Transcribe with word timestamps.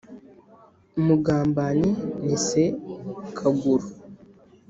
umugambanyi 0.99 1.91
ni 2.25 2.37
se 2.47 2.63
kaguru 3.37 3.87